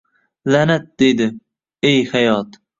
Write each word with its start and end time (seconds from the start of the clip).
«La’nat, 0.53 0.87
deydi,— 1.03 1.29
ey, 1.93 2.03
hayot! 2.17 2.63